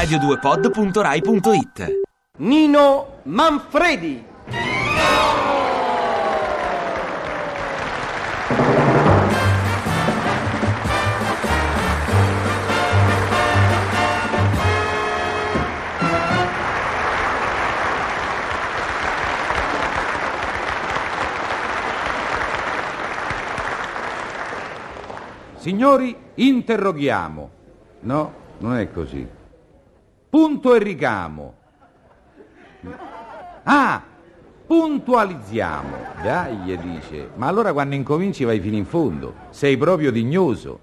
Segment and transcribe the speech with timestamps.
[0.00, 2.00] radio2pod.rai.it
[2.38, 4.24] Nino Manfredi.
[25.58, 27.50] Signori, interroghiamo.
[28.00, 29.38] No, non è così.
[30.30, 31.54] Punto e ricamo.
[33.64, 34.00] Ah,
[34.64, 35.96] puntualizziamo.
[36.22, 37.30] Dai, gli dice.
[37.34, 39.34] Ma allora quando incominci vai fino in fondo.
[39.50, 40.78] Sei proprio dignoso.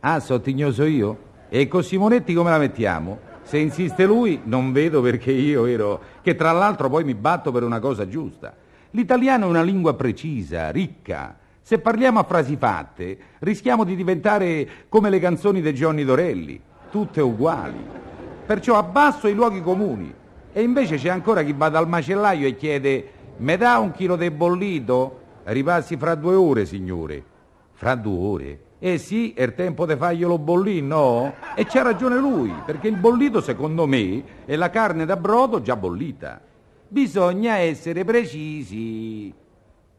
[0.00, 1.30] Ah, so tignoso io?
[1.48, 3.20] E con Simonetti come la mettiamo?
[3.42, 6.00] Se insiste lui, non vedo perché io ero...
[6.20, 8.52] Che tra l'altro poi mi batto per una cosa giusta.
[8.90, 11.38] L'italiano è una lingua precisa, ricca.
[11.60, 17.20] Se parliamo a frasi fatte, rischiamo di diventare come le canzoni di Johnny Dorelli, tutte
[17.20, 18.00] uguali.
[18.44, 20.12] Perciò abbasso i luoghi comuni.
[20.52, 24.30] E invece c'è ancora chi va dal macellaio e chiede: Me dà un chilo di
[24.30, 25.20] bollito?
[25.44, 27.24] Ripassi fra due ore, signore.
[27.72, 28.60] Fra due ore?
[28.78, 31.34] Eh sì, è il tempo di farglielo bollì, no?
[31.54, 35.76] E c'ha ragione lui, perché il bollito, secondo me, è la carne da brodo già
[35.76, 36.40] bollita.
[36.88, 39.32] Bisogna essere precisi.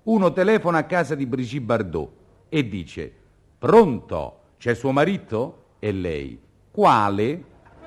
[0.04, 2.12] Uno telefona a casa di Brigitte Bardot
[2.50, 3.12] e dice:
[3.58, 4.40] Pronto?
[4.58, 5.64] C'è suo marito?
[5.80, 7.44] E lei: Quale?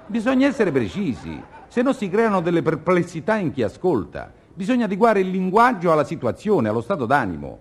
[0.08, 4.32] Bisogna essere precisi, se no si creano delle perplessità in chi ascolta.
[4.54, 7.58] Bisogna adeguare il linguaggio alla situazione, allo stato d'animo.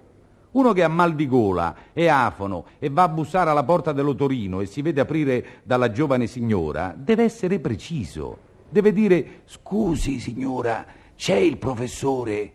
[0.51, 4.61] Uno che ha mal di gola, è afono e va a bussare alla porta dell'otorino
[4.61, 8.37] e si vede aprire dalla giovane signora, deve essere preciso.
[8.69, 12.51] Deve dire: Scusi, signora, c'è il professore?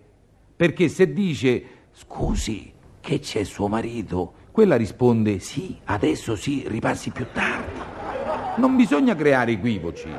[0.54, 4.34] Perché se dice Scusi, che c'è suo marito?
[4.52, 7.89] Quella risponde sì, adesso sì, ripassi più tardi.
[8.60, 10.10] Non bisogna creare equivoci.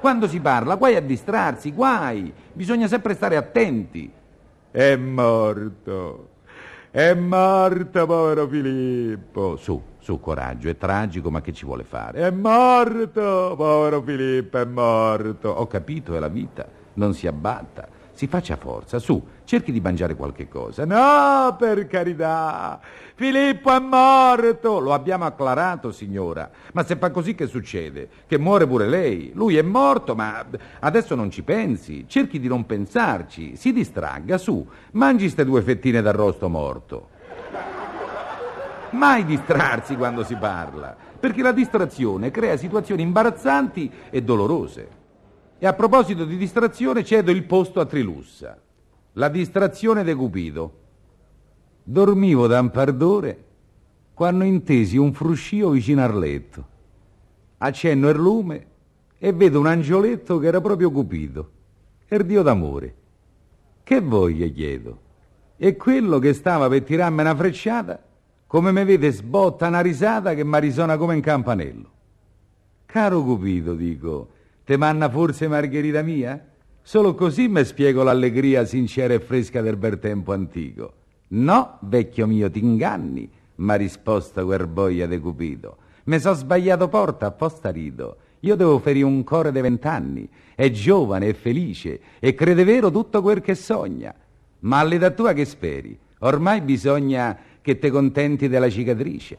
[0.00, 2.30] Quando si parla, guai a distrarsi, guai.
[2.52, 4.12] Bisogna sempre stare attenti.
[4.70, 6.28] È morto.
[6.90, 9.56] È morto, povero Filippo.
[9.56, 12.20] Su, su, coraggio, è tragico, ma che ci vuole fare?
[12.20, 15.48] È morto, povero Filippo, è morto.
[15.48, 16.66] Ho capito, è la vita.
[16.92, 17.88] Non si abbatta.
[18.16, 20.86] Si faccia forza, su, cerchi di mangiare qualche cosa.
[20.86, 22.80] No, per carità,
[23.14, 24.78] Filippo è morto.
[24.78, 26.50] Lo abbiamo acclarato, signora.
[26.72, 28.08] Ma se fa così che succede?
[28.26, 29.32] Che muore pure lei.
[29.34, 30.42] Lui è morto, ma
[30.80, 32.06] adesso non ci pensi.
[32.08, 33.54] Cerchi di non pensarci.
[33.54, 37.08] Si distragga, su, mangi ste due fettine d'arrosto morto.
[38.92, 45.04] Mai distrarsi quando si parla, perché la distrazione crea situazioni imbarazzanti e dolorose.
[45.58, 48.60] E a proposito di distrazione, cedo il posto a Trilussa.
[49.14, 50.78] La distrazione de Cupido.
[51.82, 53.44] Dormivo da un par d'ore
[54.12, 56.66] quando intesi un fruscio vicino al letto.
[57.58, 58.66] Accenno il lume
[59.18, 61.50] e vedo un angioletto che era proprio Cupido,
[62.06, 62.94] er dio d'amore.
[63.82, 65.00] Che voglia chiedo?
[65.56, 68.02] E quello che stava per tirarmi una frecciata,
[68.46, 71.90] come mi vede sbotta una risata che mi risona come un campanello.
[72.84, 74.28] Caro Cupido, dico,
[74.66, 76.44] Te manna forse Margherita mia?
[76.82, 80.92] Solo così mi spiego l'allegria sincera e fresca del bel tempo antico.
[81.28, 85.76] No, vecchio mio, ti inganni, m'ha risposto quel boia de Cupido.
[86.06, 88.16] Me so sbagliato porta, apposta rido.
[88.40, 93.22] Io devo ferire un cuore di vent'anni, è giovane e felice, e crede vero tutto
[93.22, 94.12] quel che sogna.
[94.60, 95.96] Ma all'età tua che speri?
[96.18, 99.38] Ormai bisogna che te contenti della cicatrice.